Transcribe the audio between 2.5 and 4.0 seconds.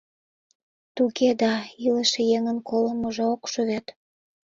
колымыжо ок шу вет.